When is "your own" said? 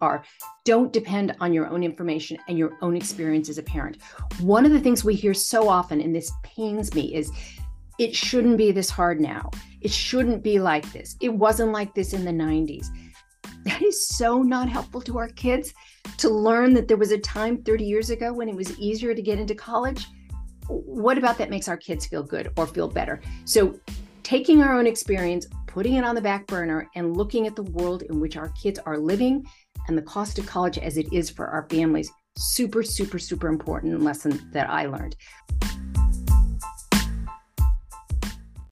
1.52-1.82, 2.58-2.96